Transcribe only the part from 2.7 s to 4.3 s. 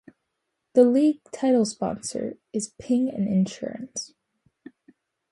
Ping An Insurance.